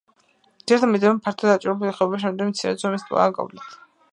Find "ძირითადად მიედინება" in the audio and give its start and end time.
0.69-1.21